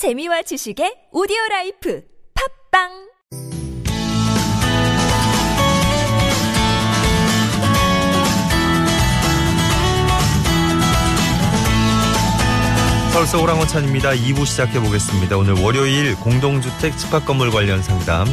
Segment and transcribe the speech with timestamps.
[0.00, 2.02] 재미와 지식의 audio life
[2.72, 2.88] 팟빵
[13.12, 14.12] 서울서 오랑호찬입니다.
[14.12, 15.36] 2부 시작해 보겠습니다.
[15.36, 18.24] 오늘 월요일 공동주택 집합 건물 관련 상담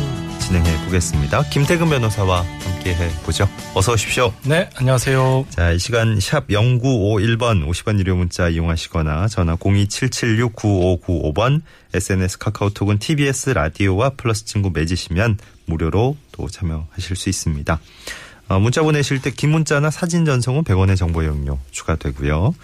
[0.48, 1.44] 진행해 보겠습니다.
[1.50, 3.50] 김태근 변호사와 함께 해 보죠.
[3.76, 4.34] 어서 오십시오.
[4.44, 5.46] 네, 안녕하세요.
[5.50, 11.62] 자, 이 시간 샵 0951번 50원 유료 문자 이용하시거나 전화 027769595번
[11.94, 17.80] SNS 카카오톡은 TBS 라디오와 플러스 친구 맺으시면 무료로 또 참여하실 수 있습니다.
[18.48, 22.56] 어, 문자 보내실 때 긴 문자나 사진 전송은 100원의 정보 이용료 추가되고요.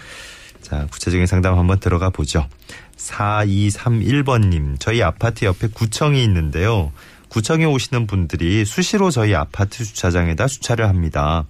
[0.62, 2.48] 자, 구체적인 상담 한번 들어가 보죠.
[2.96, 6.94] 4231번님, 저희 아파트 옆에 구청이 있는데요.
[7.34, 11.46] 구청에 오시는 분들이 수시로 저희 아파트 주차장에다 주차를 합니다.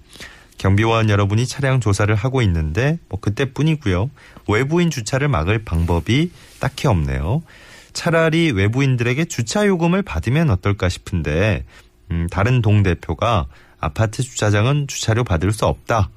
[0.58, 4.10] 경비원 여러분이 차량 조사를 하고 있는데 뭐 그때뿐이고요.
[4.48, 7.44] 외부인 주차를 막을 방법이 딱히 없네요.
[7.92, 11.66] 차라리 외부인들에게 주차 요금을 받으면 어떨까 싶은데
[12.12, 16.10] 음, 다른 동 대표가 아파트 주차장은 주차료 받을 수 없다.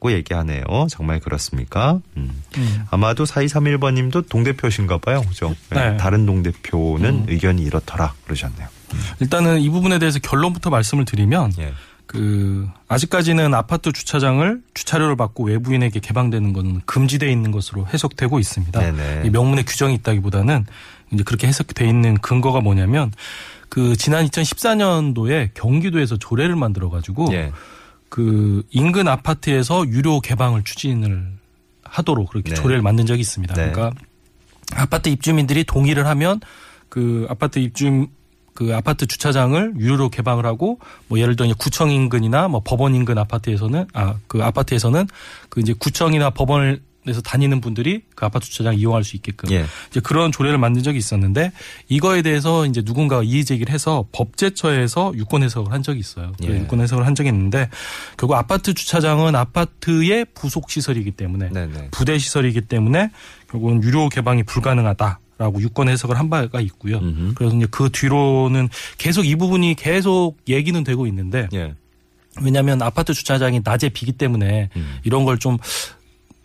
[0.00, 0.64] 고 얘기하네요.
[0.90, 2.00] 정말 그렇습니까?
[2.16, 2.42] 음.
[2.56, 2.84] 음.
[2.90, 5.22] 아마도 4231번님도 동대표신가 봐요.
[5.28, 5.54] 그죠?
[5.70, 5.96] 네.
[5.96, 7.26] 다른 동대표는 음.
[7.28, 8.66] 의견이 이렇더라 그러셨네요.
[9.20, 11.72] 일단은 이 부분에 대해서 결론부터 말씀을 드리면 예.
[12.06, 18.78] 그 아직까지는 아파트 주차장을 주차료를 받고 외부인에게 개방되는 건 금지돼 있는 것으로 해석되고 있습니다.
[18.80, 19.22] 네네.
[19.24, 20.66] 이 명문에 규정이 있다기보다는
[21.12, 23.12] 이제 그렇게 해석돼 있는 근거가 뭐냐면
[23.68, 27.52] 그 지난 2014년도에 경기도에서 조례를 만들어 가지고 예.
[28.10, 31.32] 그 인근 아파트에서 유료 개방을 추진을
[31.82, 32.54] 하도록 그렇게 네.
[32.54, 33.54] 조례를 만든 적이 있습니다.
[33.54, 33.72] 네.
[33.72, 33.98] 그러니까
[34.74, 36.40] 아파트 입주민들이 동의를 하면
[36.90, 38.06] 그 아파트 입주
[38.54, 43.18] 그 아파트 주차장을 유료로 개방을 하고 뭐 예를 들어 이제 구청 인근이나 뭐 법원 인근
[43.18, 45.06] 아파트에서는 아 그 아파트에서는
[45.48, 49.66] 그 이제 구청이나 법원에서 다니는 분들이 그 아파트 주차장 이용할 수 있게끔 예.
[49.90, 51.52] 이제 그런 조례를 만든 적이 있었는데
[51.88, 56.32] 이거에 대해서 이제 누군가가 이의 제기를 해서 법제처에서 유권 해석을 한 적이 있어요.
[56.40, 56.60] 그 예.
[56.60, 57.68] 유권 해석을 한 적이 있는데
[58.16, 61.88] 결국 아파트 주차장은 아파트의 부속 시설이기 때문에 네네.
[61.90, 63.10] 부대 시설이기 때문에
[63.50, 66.98] 결국은 유료 개방이 불가능하다 라고 유권 해석을 한 바가 있고요.
[66.98, 67.34] 음흠.
[67.34, 71.74] 그래서 이제 그 뒤로는 계속 이 부분이 계속 얘기는 되고 있는데 예.
[72.40, 74.98] 왜냐하면 아파트 주차장이 낮에 비기 때문에 음.
[75.02, 75.58] 이런 걸좀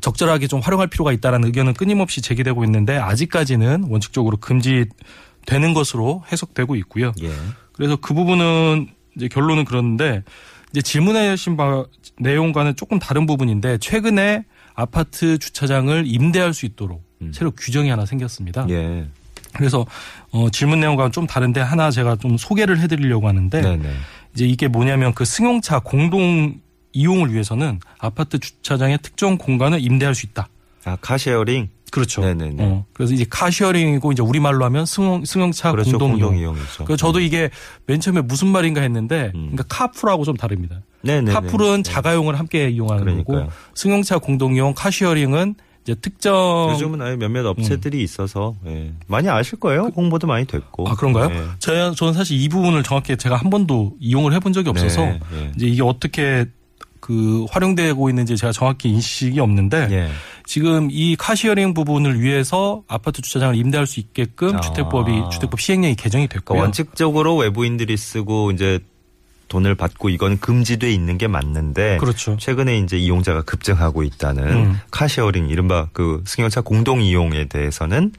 [0.01, 7.13] 적절하게 좀 활용할 필요가 있다라는 의견은 끊임없이 제기되고 있는데 아직까지는 원칙적으로 금지되는 것으로 해석되고 있고요.
[7.21, 7.29] 예.
[7.73, 10.23] 그래서 그 부분은 이제 결론은 그런데
[10.71, 11.85] 이제 질문해 주신 바
[12.19, 14.43] 내용과는 조금 다른 부분인데 최근에
[14.77, 17.31] 아파트 주차장을 임대할 수 있도록 음.
[17.33, 18.67] 새로 규정이 하나 생겼습니다.
[18.69, 19.07] 예.
[19.53, 19.85] 그래서
[20.31, 23.89] 어 질문 내용과 좀 다른데 하나 제가 좀 소개를 해드리려고 하는데 네네.
[24.35, 26.61] 이제 이게 뭐냐면 그 승용차 공동
[26.93, 30.47] 이용을 위해서는 아파트 주차장의 특정 공간을 임대할 수 있다.
[30.85, 31.69] 아, car sharing?
[31.91, 32.21] 그렇죠.
[32.21, 32.63] 네네네.
[32.63, 35.97] 어, 그래서 이제 car sharing이고 이제 우리 말로 하면 승용, 승용차 그렇죠.
[35.97, 36.37] 공동 이용.
[36.37, 36.85] 이용 이죠.
[36.85, 37.49] 그래서 저도 이게
[37.85, 39.51] 맨 처음에 무슨 말인가 했는데, 음.
[39.51, 40.81] 그러니까 카풀하고 좀 다릅니다.
[41.07, 41.31] 네네.
[41.31, 43.39] 카풀은 자가용을 함께 이용하는 그러니까요.
[43.39, 46.69] 거고, 승용차 공동 이용, 카시어링은 이제 특정.
[46.73, 48.91] 요즘은 아예 몇몇 업체들이 있어서 예.
[49.07, 49.89] 많이 아실 거예요.
[49.95, 50.87] 홍보도 많이 됐고.
[50.87, 51.29] 아 그런가요?
[51.31, 51.43] 예.
[51.59, 55.51] 저 저는 사실 이 부분을 정확히 제가 한 번도 이용을 해본 적이 없어서 네, 예.
[55.55, 56.45] 이제 이게 어떻게
[56.99, 60.09] 그 활용되고 있는지 제가 정확히 인식이 없는데 예.
[60.45, 64.59] 지금 이 카시어링 부분을 위해서 아파트 주차장을 임대할 수 있게끔 아.
[64.59, 66.59] 주택법이 주택법 시행령이 개정이 그러니까 됐고요.
[66.59, 68.79] 원칙적으로 외부인들이 쓰고 이제
[69.47, 72.37] 돈을 받고 이건 금지돼 있는 게 맞는데 그렇죠.
[72.37, 74.79] 최근에 이제 이용자가 급증하고 있다는 음.
[74.91, 78.11] car sharing 이른바 그 승용차 공동 이용에 대해서는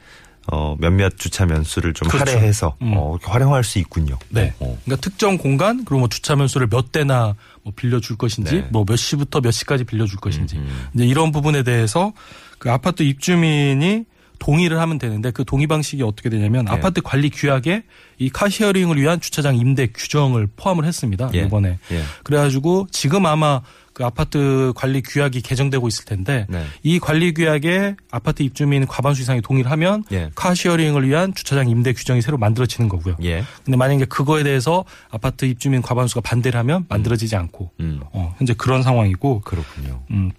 [0.51, 2.31] 어 몇몇 주차 면수를 좀 그렇죠.
[2.31, 2.93] 할애해서 음.
[2.97, 4.17] 어, 활용할 수 있군요.
[4.29, 4.53] 네.
[4.59, 4.77] 어, 어.
[4.83, 8.67] 그러니까 특정 공간 그리고 뭐 주차 면수를 몇 대나 뭐 빌려줄 것인지 네.
[8.71, 10.87] 뭐몇 시부터 몇 시까지 빌려줄 것인지 음, 음.
[10.95, 12.13] 이제 이런 부분에 대해서
[12.57, 14.05] 그 아파트 입주민이
[14.39, 16.71] 동의를 하면 되는데 그 동의 방식이 어떻게 되냐면 네.
[16.71, 17.83] 아파트 관리 규약에
[18.17, 21.29] 이 car sharing을 위한 주차장 임대 규정을 포함을 했습니다.
[21.35, 21.41] 예.
[21.41, 21.77] 이번에.
[21.91, 22.03] 예.
[22.23, 23.61] 그래가지고 지금 아마
[23.93, 26.63] 그 아파트 관리 규약이 개정되고 있을 텐데 네.
[26.83, 30.29] 이 관리 규약에 아파트 입주민 과반수 이상이 동의를 하면 예.
[30.35, 33.17] car sharing을 위한 주차장 임대 규정이 새로 만들어지는 거고요.
[33.23, 33.43] 예.
[33.65, 37.99] 근데 만약에 그거에 대해서 아파트 입주민 과반수가 반대를 하면 만들어지지 않고 음.
[38.13, 40.01] 어, 현재 그런 상황이고 그렇군요.
[40.11, 40.31] 음.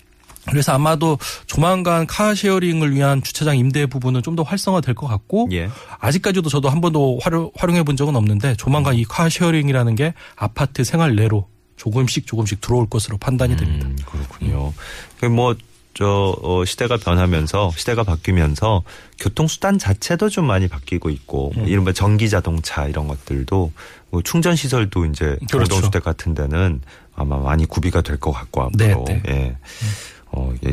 [0.48, 5.68] 그래서 아마도 조만간 car sharing을 위한 주차장 임대 부분은 좀 더 활성화될 것 같고 예.
[5.98, 10.84] 아직까지도 저도 한 번도 활용, 활용해 본 적은 없는데 조만간 이 car sharing이라는 게 아파트
[10.84, 13.86] 생활 내로 조금씩 조금씩 들어올 것으로 판단이 됩니다.
[13.86, 14.72] 음, 그렇군요.
[15.18, 15.56] 그 뭐,
[15.94, 18.82] 저, 어, 시대가 변하면서, 시대가 바뀌면서,
[19.18, 21.66] 교통수단 자체도 좀 많이 바뀌고 있고, 음.
[21.66, 23.72] 이른바 전기 자동차 이런 것들도,
[24.10, 25.70] 뭐 충전시설도 이제, 그렇죠.
[25.70, 26.80] 공동주택 같은 데는
[27.14, 29.04] 아마 많이 구비가 될 것 같고, 네, 앞으로.
[29.06, 29.22] 네.
[29.28, 29.56] 예.
[29.56, 29.56] 어,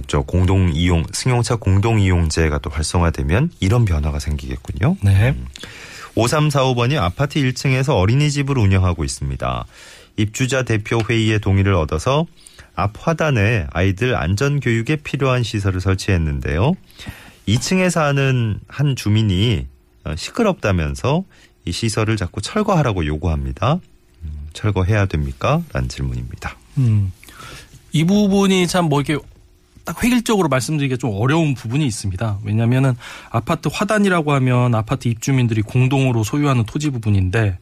[0.07, 4.95] 예, 저 공동 이용 승용차 공동 이용제가 또 활성화되면 이런 변화가 생기겠군요.
[5.03, 5.35] 네.
[6.15, 9.65] 5345번이 아파트 1층에서 어린이집을 운영하고 있습니다.
[10.17, 12.25] 입주자 대표 회의의 동의를 얻어서
[12.75, 16.73] 앞 화단에 아이들 안전 교육에 필요한 시설을 설치했는데요.
[17.47, 19.67] 2층에 사는 한 주민이
[20.05, 21.23] 어, 시끄럽다면서
[21.65, 23.79] 이 시설을 자꾸 철거하라고 요구합니다.
[24.23, 25.61] 음, 철거해야 됩니까?
[25.73, 26.55] 라는 질문입니다.
[26.77, 27.11] 음.
[27.91, 29.23] 이 부분이 참 뭐 이렇게
[29.87, 32.39] 딱 획일적으로 말씀드리기가 좀 어려운 부분이 있습니다.
[32.43, 32.97] 왜냐하면은
[33.29, 37.57] 아파트 화단이라고 하면 아파트 입주민들이 공동으로 소유하는 토지 부분인데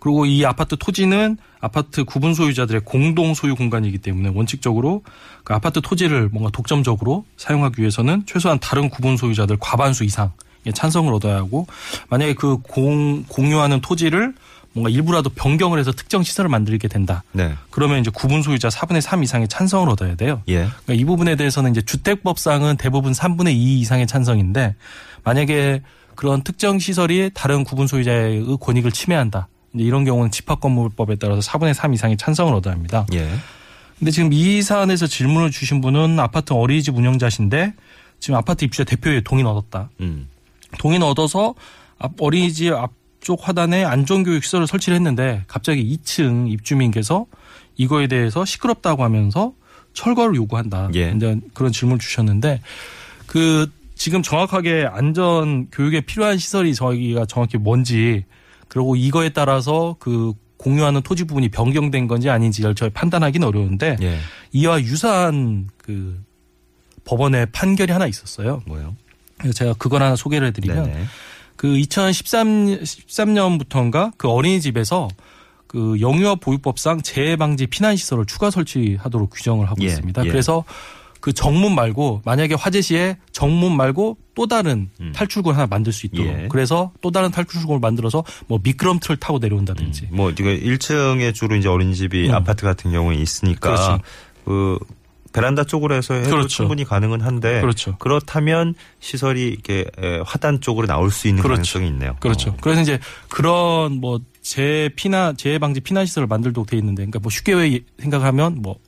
[0.00, 5.04] 그리고 이 아파트 토지는 아파트 구분 소유자들의 공동 소유 공간이기 때문에 원칙적으로
[5.44, 10.32] 그 아파트 토지를 뭔가 독점적으로 사용하기 위해서는 최소한 다른 구분 소유자들 과반수 이상
[10.74, 11.68] 찬성을 얻어야 하고
[12.10, 14.34] 만약에 그 공, 공유하는 토지를
[14.72, 17.22] 뭔가 일부라도 변경을 해서 특정 시설을 만들게 된다.
[17.32, 17.54] 네.
[17.70, 20.42] 그러면 이제 구분 소유자 4분의 3 이상의 찬성을 얻어야 돼요.
[20.48, 20.68] 예.
[20.84, 24.76] 그러니까 이 부분에 대해서는 이제 주택법상은 대부분 3분의 2 이상의 찬성인데
[25.24, 25.82] 만약에
[26.14, 29.48] 그런 특정 시설이 다른 구분 소유자의 권익을 침해한다.
[29.74, 33.06] 이제 이런 경우는 집합건물법에 따라서 4분의 3 이상의 찬성을 얻어야 합니다.
[33.12, 33.28] 예.
[33.98, 37.74] 근데 지금 이 사안에서 질문을 주신 분은 아파트 어린이집 운영자신데
[38.20, 39.90] 지금 아파트 입주자 대표에 동의는 얻었다.
[40.00, 40.28] 음.
[40.78, 41.54] 동의는 얻어서
[41.98, 42.92] 앞 어린이집 앞
[43.28, 47.26] 쪽 화단에 안전교육 시설을 설치를 했는데 갑자기 2층 입주민께서
[47.76, 49.52] 이거에 대해서 시끄럽다고 하면서
[49.92, 50.88] 철거를 요구한다.
[50.94, 51.12] 예.
[51.14, 52.62] 이제 그런 질문을 주셨는데
[53.26, 58.24] 그 지금 정확하게 안전 교육에 필요한 시설이 저희가 정확히 뭔지
[58.66, 64.18] 그리고 이거에 따라서 그 공유하는 토지 부분이 변경된 건지 아닌지를 저희 판단하기는 어려운데 예.
[64.52, 66.18] 이와 유사한 그
[67.04, 68.62] 법원의 판결이 하나 있었어요.
[68.64, 68.96] 뭐요?
[69.54, 71.04] 제가 그걸 하나 소개를 해드리면 네네.
[71.58, 75.08] 그 2013, 13년부터인가 그 어린이집에서
[75.66, 80.24] 그 영유아 보육법상 재해 방지 피난 시설을 추가 설치하도록 규정을 하고 예, 있습니다.
[80.24, 80.28] 예.
[80.28, 80.64] 그래서
[81.20, 85.12] 그 정문 말고 만약에 화재 시에 정문 말고 또 다른 음.
[85.12, 86.48] 탈출구를 하나 만들 수 있도록 예.
[86.48, 92.28] 그래서 또 다른 탈출구를 만들어서 뭐 미끄럼틀을 타고 내려온다든지 뭐 이거 1층에 주로 이제 어린이집이
[92.28, 92.34] 음.
[92.34, 94.02] 아파트 같은 경우에 있으니까 그렇죠.
[94.44, 94.78] 그
[95.32, 96.48] 베란다 쪽으로 해서 해도 그렇죠.
[96.48, 97.96] 충분히 가능은 한데 그렇죠.
[97.98, 101.56] 그렇다면 시설이 이렇게 에, 화단 쪽으로 나올 수 있는 그렇죠.
[101.78, 102.16] 가능성이 있네요.
[102.20, 102.50] 그렇죠.
[102.50, 102.56] 어.
[102.60, 102.98] 그래서 이제
[103.28, 107.80] 그런 뭐 재해 피난 재해 방지 피난 시설을 만들도록 돼 있는데, 그러니까 뭐 쉽게 왜
[107.98, 108.78] 생각하면 뭐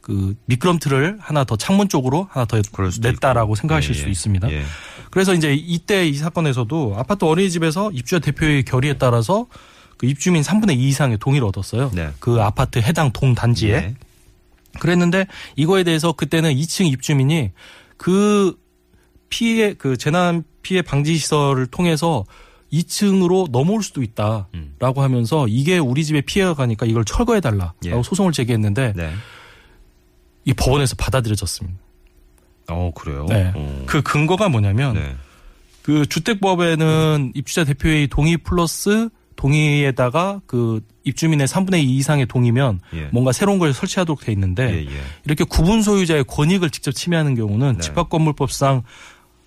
[0.00, 2.60] 그 미끄럼틀을 하나 더 창문 쪽으로 하나 더
[3.00, 3.54] 냈다라고 있고.
[3.54, 4.10] 생각하실 예, 수 예.
[4.10, 4.50] 있습니다.
[4.50, 4.62] 예.
[5.10, 9.46] 그래서 이제 이때 이 사건에서도 아파트 어린이집에서 입주자 대표의 결의에 따라서
[9.98, 11.90] 그 입주민 3분의 2 이상의 동의를 얻었어요.
[11.94, 12.10] 네.
[12.18, 13.72] 그 아파트 해당 동 단지에.
[13.72, 13.94] 예.
[14.78, 15.26] 그랬는데
[15.56, 17.50] 이거에 대해서 그때는 2층 입주민이
[17.96, 18.56] 그
[19.28, 22.24] 피해 그 재난 피해 방지 시설을 통해서
[22.72, 24.74] 2층으로 넘어올 수도 있다라고 음.
[24.80, 27.90] 하면서 이게 우리 집에 피해가 가니까 이걸 철거해 달라라고 예.
[28.02, 29.12] 소송을 제기했는데 네.
[30.44, 31.78] 이 법원에서 받아들여졌습니다.
[32.68, 33.26] 어 그래요.
[33.28, 33.52] 네.
[33.54, 33.82] 어.
[33.86, 35.16] 그 근거가 뭐냐면 네.
[35.82, 39.08] 그 주택법에는 입주자 대표의 동의 플러스
[39.40, 43.08] 동의에다가 그 입주민의 3분의 2 이상의 동의면 예.
[43.10, 45.00] 뭔가 새로운 걸 설치하도록 돼 있는데 예, 예.
[45.24, 47.80] 이렇게 구분 소유자의 권익을 직접 침해하는 경우는 네.
[47.80, 48.82] 집합건물법상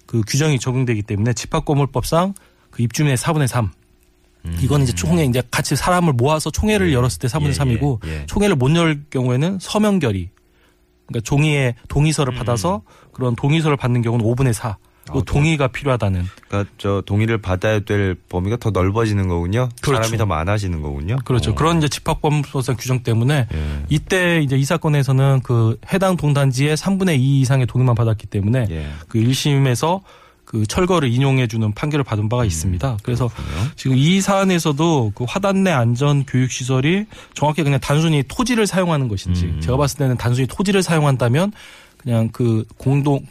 [0.07, 2.33] 그 규정이 적용되기 때문에 집합건물법상
[2.71, 3.69] 그 입주민의 4분의 3
[4.61, 6.89] 이건 이제 총회 이제 같이 사람을 모아서 총회를 음.
[6.89, 6.93] 예.
[6.95, 8.25] 열었을 때 4분의 예, 3이고 예, 예.
[8.25, 10.29] 총회를 못 열 경우에는 서명 결의
[11.05, 12.81] 그러니까 종이에 동의서를 받아서
[13.11, 14.77] 그런 동의서를 받는 경우는 5분의 4.
[15.11, 15.19] 그 음.
[15.19, 19.69] 아, 동의가 필요하다는 그러니까 저 동의를 받아야 될 범위가 더 넓어지는 거군요.
[19.81, 20.03] 그렇죠.
[20.03, 21.17] 사람이 더 많아지는 거군요.
[21.25, 21.51] 그렇죠.
[21.51, 21.55] 어.
[21.55, 23.85] 그런 이제 집합법상 규정 때문에 예.
[23.89, 28.87] 이때 이제 이 사건에서는 그 해당 동단지의 3분의 2 이상의 동의만 받았기 때문에 예.
[29.07, 30.01] 그 1심에서
[30.45, 32.97] 그 철거를 인용해 주는 판결을 받은 바가 있습니다.
[33.01, 33.71] 그래서 음, 그렇군요.
[33.75, 39.45] 지금 이 사안에서도 그 화단 내 안전 교육 시설이 정확히 그냥 단순히 토지를 사용하는 것인지
[39.45, 39.61] 음.
[39.61, 41.53] 제가 봤을 때는 단순히 토지를 사용한다면
[41.97, 43.25] 그냥 그 공동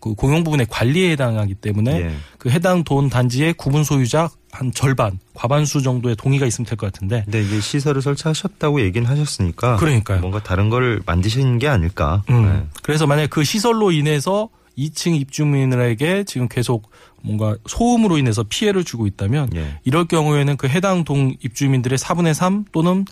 [0.00, 2.12] 그 공용 부분의 관리에 해당하기 때문에 예.
[2.38, 7.22] 그 해당 돈 단지의 구분 소유자 한 절반 과반수 정도의 동의가 있으면 될 것 같은데
[7.24, 10.20] 근데 이제 시설을 설치하셨다고 얘기는 하셨으니까 그러니까요.
[10.20, 12.22] 뭔가 다른 걸 만드신 게 아닐까.
[12.30, 12.46] 음.
[12.46, 12.66] 네.
[12.82, 16.90] 그래서 만약 그 시설로 인해서 2층 입주민들에게 지금 계속
[17.22, 19.80] 뭔가 소음으로 인해서 피해를 주고 있다면 예.
[19.84, 23.04] 이럴 경우에는 그 해당 동 입주민들의 4분의 3 또는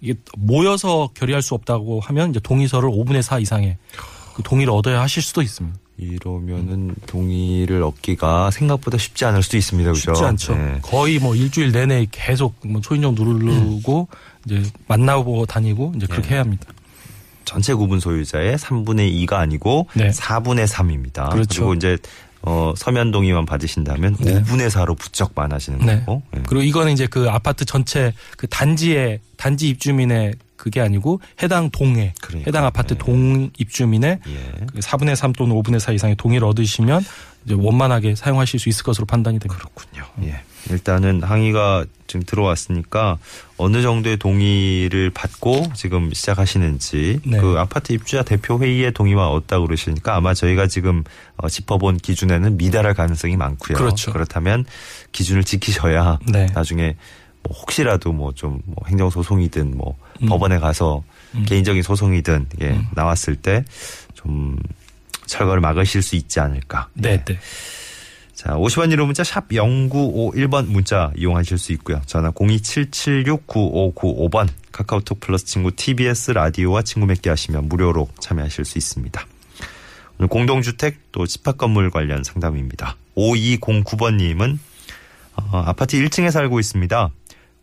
[0.00, 3.78] 이게 모여서 결의할 수 없다고 하면 이제 동의서를 5분의 4 이상의
[4.34, 5.78] 그 동의를 얻어야 하실 수도 있습니다.
[5.96, 9.92] 이러면은 동의를 얻기가 생각보다 쉽지 않을 수도 있습니다.
[9.92, 10.14] 그죠?
[10.14, 10.54] 쉽지 않죠.
[10.56, 10.78] 네.
[10.82, 14.08] 거의 뭐 일주일 내내 계속 뭐 초인종 누르고
[14.46, 16.32] 이제 만나고 다니고 이제 그렇게 예.
[16.32, 16.66] 해야 합니다.
[17.44, 20.10] 전체 구분 소유자의 3분의 2가 아니고 네.
[20.10, 21.30] 4분의 3입니다.
[21.30, 21.62] 그렇죠.
[21.62, 21.96] 리고 이제
[22.42, 24.42] 어, 서면 동의만 받으신다면 네.
[24.42, 26.00] 5분의 4로 부쩍 많아지는 네.
[26.00, 26.22] 거고.
[26.32, 26.42] 네.
[26.46, 32.48] 그리고 이거는 이제 그 아파트 전체 그 단지의 단지 입주민의 그게 아니고 해당 동에 그러니까,
[32.48, 32.98] 해당 아파트 네.
[32.98, 34.66] 동 입주민의 예.
[34.72, 37.04] 그 4분의 3 또는 5분의 4 이상의 동의를 얻으시면
[37.44, 39.62] 이제 원만하게 사용하실 수 있을 것으로 판단이 됩니다.
[39.62, 40.06] 그렇군요.
[40.22, 40.40] 예.
[40.70, 43.18] 일단은 항의가 지금 들어왔으니까
[43.58, 47.38] 어느 정도의 동의를 받고 지금 시작하시는지 네.
[47.38, 51.04] 그 아파트 입주자 대표 회의의 동의만 얻다고 그러시니까 아마 저희가 지금
[51.36, 53.76] 어, 짚어본 기준에는 미달할 가능성이 많고요.
[53.76, 54.12] 그렇죠.
[54.14, 54.64] 그렇다면
[55.12, 56.46] 기준을 지키셔야 네.
[56.54, 56.96] 나중에
[57.44, 60.28] 뭐 혹시라도 뭐좀 뭐 행정 소송이든 뭐 음.
[60.28, 61.44] 법원에 가서 음.
[61.46, 62.86] 개인적인 소송이든 예, 음.
[62.94, 63.64] 나왔을 때
[64.24, 64.58] 좀
[65.26, 66.88] 철거를 막으실 수 있지 않을까.
[66.94, 67.38] 네, 네.
[68.34, 72.00] 자, 50원 유료 문자 샵 0951번 문자 이용하실 수 있고요.
[72.06, 79.24] 전화 027769595번 카카오톡 플러스 친구 TBS 라디오와 친구 맺기 하시면 무료로 참여하실 수 있습니다.
[80.18, 82.96] 오늘 공동주택 또 집합 건물 관련 상담입니다.
[83.16, 84.58] 5209번님은
[85.36, 87.10] 어, 아파트 1층에 살고 있습니다.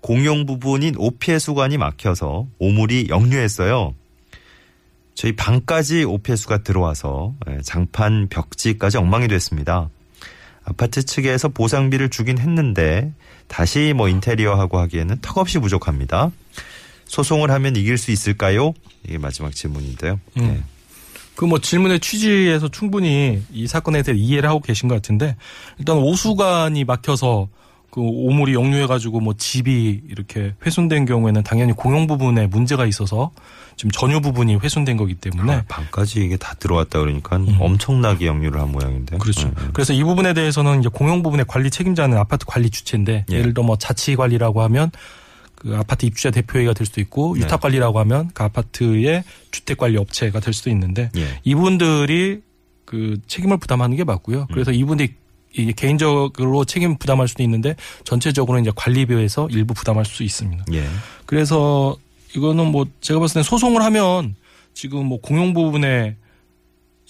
[0.01, 3.93] 공용 부분인 오피해수관이 막혀서 오물이 역류했어요.
[5.13, 9.89] 저희 방까지 오피해수가 들어와서 예, 장판 벽지까지 엉망이 됐습니다.
[10.63, 13.13] 아파트 측에서 보상비를 주긴 했는데
[13.47, 16.31] 다시 뭐 인테리어하고 하기에는 턱없이 부족합니다.
[17.05, 18.73] 소송을 하면 이길 수 있을까요?
[19.05, 20.19] 이게 마지막 질문인데요.
[20.37, 20.41] 음.
[20.41, 20.63] 네.
[21.35, 25.35] 그뭐 질문의 취지에서 충분히 이 사건에 대해 이해를 하고 계신 것 같은데
[25.79, 27.49] 일단 오수관이 막혀서
[27.91, 33.31] 그 오물이 역류해가지고 뭐 집이 이렇게 훼손된 경우에는 당연히 공용 부분에 문제가 있어서
[33.75, 37.57] 지금 전유 부분이 훼손된 거기 때문에 아, 방까지 이게 다 들어왔다 그러니까 음.
[37.59, 39.19] 엄청나게 역류를 한 모양인데요.
[39.19, 39.49] 그렇죠.
[39.49, 39.67] 네, 네.
[39.73, 43.35] 그래서 이 부분에 대해서는 이제 공용 부분의 관리 책임자는 아파트 관리 주체인데 예.
[43.35, 44.89] 예를 들어 뭐 자치 관리라고 하면
[45.55, 47.41] 그 아파트 입주자 대표회가 될 수도 있고 네.
[47.41, 51.39] 유탁 관리라고 하면 그 아파트의 주택 관리 업체가 될 수도 있는데 예.
[51.43, 52.41] 이분들이
[52.85, 54.47] 그 책임을 부담하는 게 맞고요.
[54.51, 55.13] 그래서 이분들이
[55.53, 60.65] 이게 개인적으로 책임 부담할 수도 있는데 전체적으로 이제 관리비에서 일부 부담할 수 있습니다.
[60.73, 60.87] 예.
[61.25, 61.97] 그래서
[62.35, 64.35] 이거는 뭐 제가 봤을 때 소송을 하면
[64.73, 66.15] 지금 뭐 공용 부분에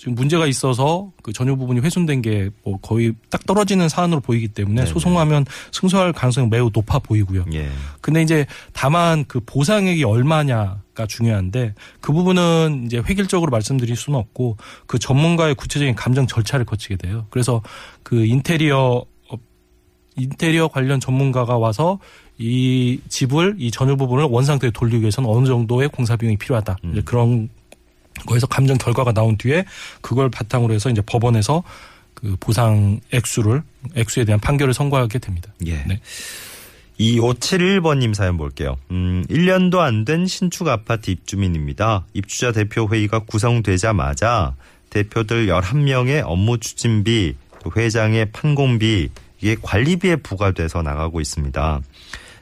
[0.01, 4.77] 지금 문제가 있어서 그 전유 부분이 훼손된 게 뭐 거의 딱 떨어지는 사안으로 보이기 때문에
[4.81, 4.89] 네네.
[4.89, 7.45] 소송하면 승소할 가능성이 매우 높아 보이고요.
[7.53, 7.69] 예.
[8.01, 14.97] 근데 이제 다만 그 보상액이 얼마냐가 중요한데 그 부분은 이제 획일적으로 말씀드릴 수는 없고 그
[14.97, 17.27] 전문가의 구체적인 감정 절차를 거치게 돼요.
[17.29, 17.61] 그래서
[18.01, 19.39] 그 인테리어 업-
[20.17, 21.99] 인테리어 관련 전문가가 와서
[22.39, 26.77] 이 집을 이 전유 부분을 원상태에 돌리기 위해서는 어느 정도의 공사 비용이 필요하다.
[26.85, 27.01] 음.
[27.05, 27.49] 그런
[28.25, 29.65] 거에서 감정 결과가 나온 뒤에
[30.01, 31.63] 그걸 바탕으로 해서 이제 법원에서
[32.13, 33.63] 그 보상 액수를
[33.95, 35.53] 액수에 대한 판결을 선고하게 됩니다.
[35.65, 35.83] 예.
[35.87, 35.99] 네.
[36.99, 38.77] 2571번님 사연 볼게요.
[38.91, 42.05] 음, 1년도 안 된 신축 아파트 입주민입니다.
[42.13, 44.55] 입주자 대표 회의가 구성되자마자
[44.91, 51.81] 대표들 11명의 업무 추진비, 또 회장의 판공비, 이게 관리비에 부과돼서 나가고 있습니다.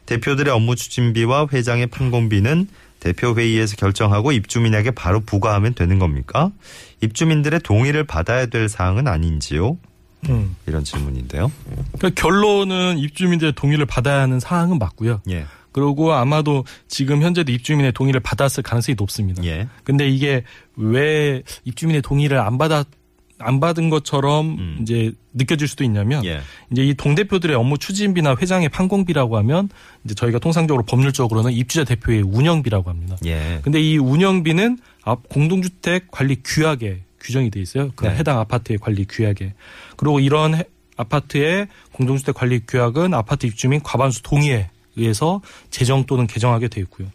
[0.07, 2.67] 대표들의 업무 추진비와 회장의 판공비는
[2.99, 6.51] 대표 회의에서 결정하고 입주민에게 바로 부과하면 되는 겁니까?
[7.01, 9.77] 입주민들의 동의를 받아야 될 사항은 아닌지요?
[10.29, 10.55] 음.
[10.65, 11.51] 이런 질문인데요.
[11.97, 15.21] 그러니까 결론은 입주민들의 동의를 받아야 하는 사항은 맞고요.
[15.29, 15.45] 예.
[15.71, 19.43] 그리고 아마도 지금 현재도 입주민의 동의를 받았을 가능성이 높습니다.
[19.45, 19.67] 예.
[19.83, 20.43] 근데 이게
[20.75, 22.83] 왜 입주민의 동의를 안 받아
[23.39, 24.77] 안 받은 것처럼 음.
[24.81, 26.41] 이제 느껴질 수도 있냐면 예.
[26.71, 29.69] 이제 이 동대표들의 업무 추진비나 회장의 판공비라고 하면
[30.03, 33.17] 이제 저희가 통상적으로 법률적으로는 입주자 대표의 운영비라고 합니다.
[33.25, 33.59] 예.
[33.63, 37.91] 근데 이 운영비는 앞 공동주택 관리 규약에 규정이 돼 있어요.
[37.95, 38.15] 그 네.
[38.15, 39.53] 해당 아파트의 관리 규약에.
[39.95, 40.63] 그리고 이런 해-
[40.97, 47.07] 아파트의 공동주택 관리 규약은 아파트 입주민 과반수 동의에 의해서 제정 또는 개정하게 돼 있고요.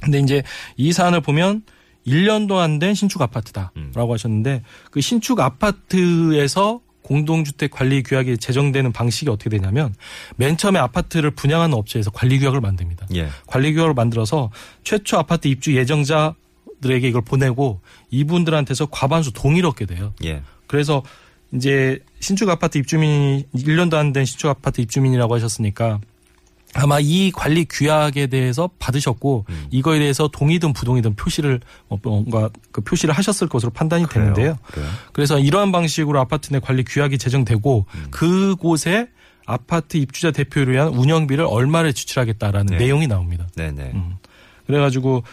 [0.00, 0.42] 근데 이제
[0.76, 1.62] 이 사안을 보면
[2.08, 3.92] 1년도 안 된 신축 아파트다라고 음.
[4.12, 9.94] 하셨는데 그 신축 아파트에서 공동주택 관리 규약이 제정되는 방식이 어떻게 되냐면
[10.36, 13.06] 맨 처음에 아파트를 분양하는 업체에서 관리 규약을 만듭니다.
[13.14, 13.28] 예.
[13.46, 14.50] 관리 규약을 만들어서
[14.84, 20.12] 최초 아파트 입주 예정자들에게 이걸 보내고 이분들한테서 과반수 동의를 얻게 돼요.
[20.24, 20.42] 예.
[20.66, 21.02] 그래서
[21.54, 26.00] 이제 신축 아파트 입주민이 1년도 안 된 신축 아파트 입주민이라고 하셨으니까
[26.78, 29.66] 아마 이 관리 규약에 대해서 받으셨고 음.
[29.70, 34.32] 이거에 대해서 동의든 부동의든 표시를 뭐 뭔가 그 표시를 하셨을 것으로 판단이 그래요.
[34.32, 34.58] 되는데요.
[34.68, 34.88] 그래요.
[35.12, 38.06] 그래서 이러한 방식으로 아파트 내 관리 규약이 제정되고 음.
[38.10, 39.08] 그곳에
[39.44, 42.78] 아파트 입주자 대표를 위한 운영비를 얼마를 지출하겠다라는 네.
[42.78, 43.48] 내용이 나옵니다.
[43.56, 43.90] 네네.
[43.94, 44.16] 음.
[44.66, 45.24] 그래가지고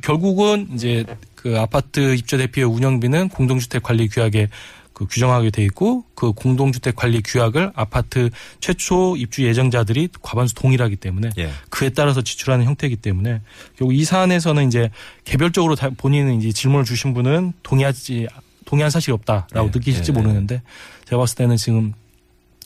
[0.00, 1.04] 결국은 이제
[1.34, 4.48] 그 아파트 입주 대표의 운영비는 공동주택 관리 규약에
[4.94, 10.96] 그 규정하게 돼 있고 그 공동주택 관리 규약을 아파트 최초 입주 예정자들이 과반수 동의를 하기
[10.96, 11.50] 때문에 예.
[11.68, 13.42] 그에 따라서 지출하는 형태이기 때문에
[13.76, 14.90] 결국 이 사안에서는 이제
[15.24, 18.28] 개별적으로 다 본인은 이제 질문을 주신 분은 동의하지
[18.64, 19.78] 동의한 사실이 없다라고 네.
[19.78, 20.22] 느끼실지 네, 네.
[20.22, 20.62] 모르는데
[21.06, 21.92] 제가 봤을 때는 지금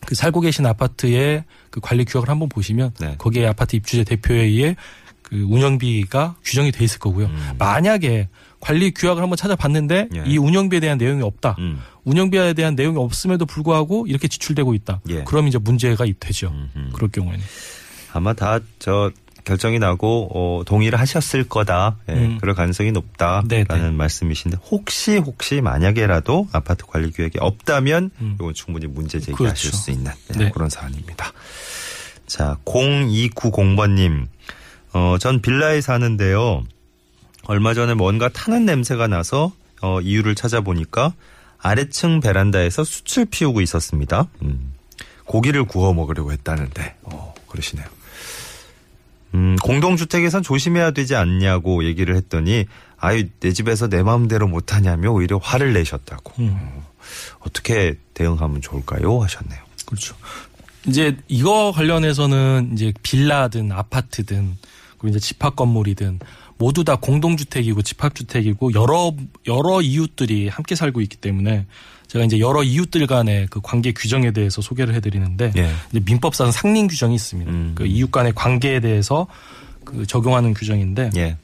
[0.06, 3.14] 그 살고 계신 아파트의 그 관리 규약을 한번 보시면 네.
[3.16, 4.76] 거기에 아파트 입주자 대표에 의해
[5.22, 7.26] 그 운영비가 규정이 돼 있을 거고요.
[7.26, 7.54] 음.
[7.58, 8.28] 만약에
[8.60, 10.24] 관리 규약을 한번 찾아봤는데 예.
[10.26, 11.56] 이 운영비에 대한 내용이 없다.
[11.58, 11.80] 음.
[12.04, 15.00] 운영비에 대한 내용이 없음에도 불구하고 이렇게 지출되고 있다.
[15.10, 15.24] 예.
[15.24, 16.48] 그럼 이제 문제가 되죠.
[16.74, 16.90] 음흠.
[16.92, 17.44] 그럴 경우에는.
[18.12, 19.10] 아마 다 저
[19.48, 21.96] 결정이 나고 어, 동의를 하셨을 거다.
[22.10, 22.38] 예, 음.
[22.38, 23.90] 그럴 가능성이 높다라는 네, 네.
[23.90, 28.32] 말씀이신데 혹시 혹시 만약에라도 아파트 관리 규약이 없다면 음.
[28.38, 29.76] 이건 충분히 문제 제기하실 그렇죠.
[29.76, 30.50] 수 있는 네, 네.
[30.50, 31.32] 그런 사안입니다.
[32.26, 34.26] 자, 0290번님.
[34.92, 36.64] 어, 전 빌라에 사는데요.
[37.48, 41.14] 얼마 전에 뭔가 타는 냄새가 나서 어, 이유를 찾아보니까
[41.56, 44.28] 아래층 베란다에서 숯을 피우고 있었습니다.
[44.42, 44.74] 음,
[45.24, 47.86] 고기를 구워 먹으려고 했다는데, 어, 그러시네요.
[49.34, 52.66] 음, 공동주택에선 조심해야 되지 않냐고 얘기를 했더니,
[52.98, 56.34] 아유, 내 집에서 내 마음대로 못하냐며 오히려 화를 내셨다고.
[56.40, 56.82] 음.
[57.40, 59.22] 어떻게 대응하면 좋을까요?
[59.22, 59.60] 하셨네요.
[59.86, 60.14] 그렇죠.
[60.86, 64.56] 이제 이거 관련해서는 이제 빌라든 아파트든
[64.98, 66.18] 그리고 이제 집합 건물이든
[66.58, 69.14] 모두 다 공동주택이고 집합주택이고 여러
[69.46, 71.66] 여러 이웃들이 함께 살고 있기 때문에
[72.08, 75.70] 제가 이제 여러 이웃들 간의 그 관계 규정에 대해서 소개를 해드리는데 예.
[75.90, 77.50] 이제 민법상 상린 규정이 있습니다.
[77.50, 77.72] 음.
[77.74, 79.26] 그 이웃 간의 관계에 대해서
[79.84, 81.36] 그 적용하는 규정인데 예.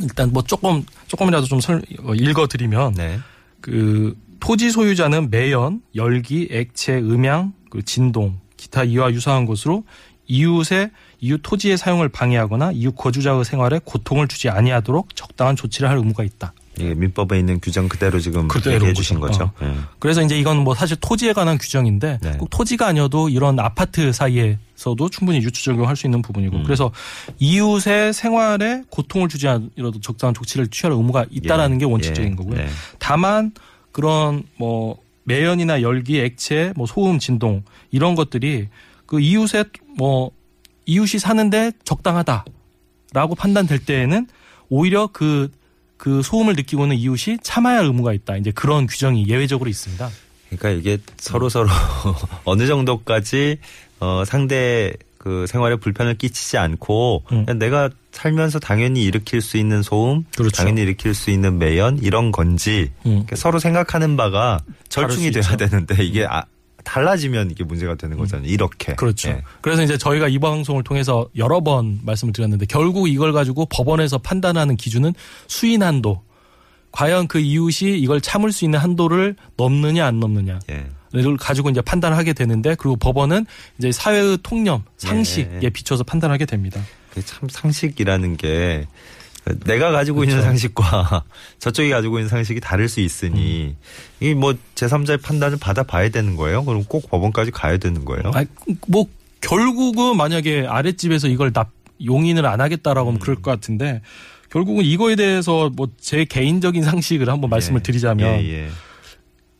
[0.00, 3.18] 일단 뭐 조금 조금이라도 좀 설, 어, 읽어드리면 네.
[3.60, 9.84] 그 토지 소유자는 매연, 열기, 액체, 음향, 그 진동, 기타 이와 유사한 것으로
[10.26, 16.24] 이웃의 이웃 토지의 사용을 방해하거나 이웃 거주자의 생활에 고통을 주지 아니하도록 적당한 조치를 할 의무가
[16.24, 16.52] 있다.
[16.78, 19.20] 이게 민법에 있는 규정 그대로 지금 그대로 얘기해 주신.
[19.20, 19.50] 거죠.
[19.62, 19.74] 예.
[19.98, 22.32] 그래서 이제 이건 뭐 사실 토지에 관한 규정인데 네.
[22.38, 26.62] 꼭 토지가 아니어도 이런 아파트 사이에서도 충분히 유추 적용할 수 있는 부분이고 음.
[26.62, 26.90] 그래서
[27.38, 31.78] 이웃의 생활에 고통을 주지 않으려도 적당한 조치를 취할 의무가 있다라는 예.
[31.80, 32.36] 게 원칙적인 예.
[32.36, 32.56] 거고요.
[32.56, 32.68] 네.
[32.98, 33.52] 다만
[33.92, 38.68] 그런 뭐 매연이나 열기, 액체, 뭐 소음, 진동 이런 것들이
[39.06, 39.66] 그 이웃의
[39.98, 40.30] 뭐
[40.90, 44.26] 이웃이 사는데 적당하다라고 판단될 때에는
[44.68, 45.50] 오히려 그
[46.00, 48.38] 그 소음을 느끼고 있는 이웃이 참아야 할 의무가 있다.
[48.38, 50.08] 이제 그런 규정이 예외적으로 있습니다.
[50.48, 51.68] 그러니까 이게 서로 서로
[52.44, 53.58] 어느 정도까지
[54.00, 57.44] 어 상대 그 생활에 불편을 끼치지 않고 음.
[57.58, 60.56] 내가 살면서 당연히 일으킬 수 있는 소음, 그렇죠.
[60.56, 63.26] 당연히 일으킬 수 있는 매연 이런 건지 음.
[63.34, 65.54] 서로 생각하는 바가 절충이 돼야.
[65.58, 66.46] 되는데 이게 아,
[66.84, 68.48] 달라지면 이게 문제가 되는 거잖아요.
[68.48, 68.94] 이렇게.
[68.94, 69.30] 그렇죠.
[69.30, 69.42] 예.
[69.60, 74.76] 그래서 이제 저희가 이 방송을 통해서 여러 번 말씀을 드렸는데 결국 이걸 가지고 법원에서 판단하는
[74.76, 75.14] 기준은
[75.46, 76.22] 수인 한도.
[76.92, 80.58] 과연 그 이웃이 이걸 참을 수 있는 한도를 넘느냐 안 넘느냐.
[80.70, 80.86] 예.
[81.12, 83.44] 를 가지고 이제 판단하게 되는데 그리고 법원은
[83.78, 85.68] 이제 사회의 통념, 상식에 예.
[85.70, 86.80] 비춰서 판단하게 됩니다.
[87.24, 88.86] 참 상식이라는 게
[89.64, 90.46] 내가 가지고 있는 그렇죠.
[90.48, 91.24] 상식과
[91.58, 93.74] 저쪽이 가지고 있는 상식이 다를 수 있으니
[94.22, 94.26] 음.
[94.26, 96.64] 이뭐 제3자의 판단을 받아봐야 되는 거예요.
[96.64, 98.30] 그럼 꼭 법원까지 가야 되는 거예요.
[98.34, 98.44] 아,
[98.86, 99.06] 뭐
[99.40, 101.70] 결국은 만약에 아랫집에서 이걸 납
[102.04, 104.02] 용인을 안 하겠다라고 하면 그럴 것 같은데
[104.50, 107.82] 결국은 이거에 대해서 뭐 제 개인적인 상식을 한번 말씀을 예.
[107.82, 108.68] 드리자면 예, 예.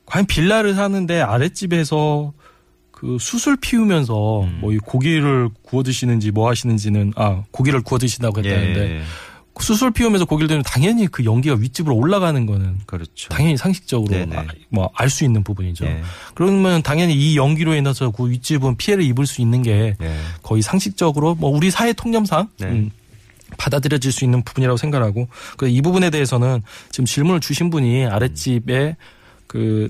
[0.06, 2.32] 과연 빌라를 사는데 아랫집에서
[2.90, 4.58] 그 수술 피우면서 음.
[4.60, 9.02] 뭐이 고기를 구워 드시는지 뭐 하시는지는 아 고기를 구워 드신다고 했다는데 예,
[9.62, 13.28] 수술 피우면서 고기를 드면 당연히 그 연기가 윗집으로 올라가는 거는 그렇죠.
[13.28, 14.46] 당연히 상식적으로 네네.
[14.68, 15.86] 뭐알 수 있는 부분이죠.
[15.86, 16.02] 예,
[16.34, 20.16] 그러면 당연히 이 연기로 인해서 그 윗집은 피해를 입을 수 있는 게 예.
[20.42, 22.66] 거의 상식적으로 뭐 우리 사회 통념상 네.
[22.66, 22.90] 음,
[23.58, 28.96] 받아들여질 수 있는 부분이라고 생각하고 그래서 이 부분에 대해서는 지금 질문을 주신 분이 아랫집에
[29.46, 29.88] 그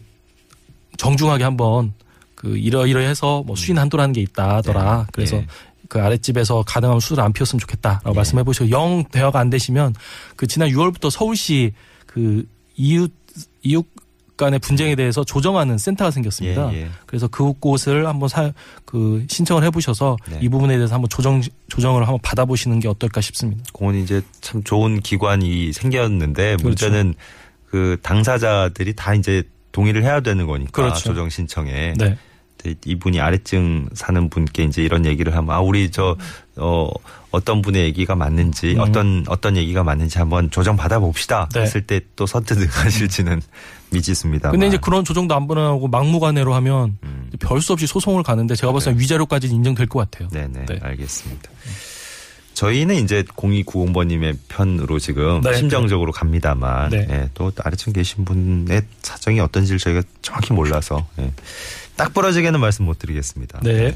[0.96, 1.92] 정중하게 한번
[2.34, 4.98] 그 이러이러해서 뭐 수인 한도라는 게 있다더라.
[4.98, 5.06] 네.
[5.12, 5.46] 그래서 예.
[5.90, 8.14] 그 아랫집에서 가능하면 수술 안 피웠으면 좋겠다라고 예.
[8.14, 9.94] 말씀해 보시고 영 대화가 안 되시면
[10.36, 11.74] 그 지난 6월부터 서울시
[12.06, 13.12] 그 이웃
[13.62, 13.84] 이웃
[14.36, 16.72] 간의 분쟁에 대해서 조정하는 센터가 생겼습니다.
[16.72, 16.88] 예, 예.
[17.04, 18.50] 그래서 그곳을 한번 사,
[18.86, 20.38] 그 신청을 해보셔서 네.
[20.40, 23.62] 이 부분에 대해서 한번 조정 조정을 한번 받아보시는 게 어떨까 싶습니다.
[23.74, 26.86] 공은 이제 참 좋은 기관이 생겼는데 그렇죠.
[26.86, 27.14] 문제는
[27.66, 31.10] 그 당사자들이 다 이제 동의를 해야 되는 거니까 그렇죠.
[31.10, 32.16] 조정 신청에 네,
[32.84, 36.16] 이분이 아래층 사는 분께 이제 이런 얘기를 하면 아 우리 저
[36.60, 36.90] 어
[37.30, 38.80] 어떤 분의 얘기가 맞는지 음.
[38.80, 41.62] 어떤 어떤 얘기가 맞는지 한번 조정 받아 봅시다 네.
[41.62, 43.40] 했을 때 또 선뜻 하실지는
[43.90, 44.50] 미지수입니다.
[44.50, 47.30] 근데 이제 그런 조정도 안 받아하고 막무가내로 하면 음.
[47.40, 50.28] 별수 없이 소송을 가는데 제가 봤을 때 위자료까지 인정될 것 같아요.
[50.28, 50.78] 네네 네.
[50.82, 51.50] 알겠습니다.
[52.54, 55.54] 저희는 이제 0290번님의 편으로 지금 네.
[55.54, 57.06] 심정적으로 갑니다만 네.
[57.08, 61.32] 예, 또 아래층 계신 분의 사정이 어떤지를 저희가 정확히 몰라서 예,
[62.00, 63.60] 딱 부러지게는 말씀 못 드리겠습니다.
[63.62, 63.94] 네.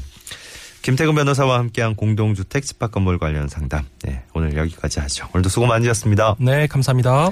[0.83, 5.27] 김태근 변호사와 함께한 공동주택 집합 건물 관련 상담 네, 오늘 여기까지 하죠.
[5.33, 6.35] 오늘도 수고 많으셨습니다.
[6.37, 7.31] 네, 감사합니다.